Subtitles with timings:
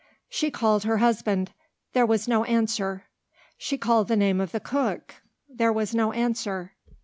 [0.29, 1.51] She called her husband:
[1.93, 3.03] there was no answer.
[3.55, 6.73] She called the name of the cook: there was no answer.